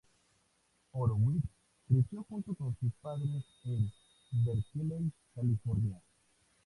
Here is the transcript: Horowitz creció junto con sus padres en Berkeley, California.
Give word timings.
Horowitz 0.93 1.43
creció 1.87 2.23
junto 2.27 2.55
con 2.55 2.75
sus 2.79 2.91
padres 3.03 3.43
en 3.65 3.91
Berkeley, 4.45 5.11
California. 5.35 6.01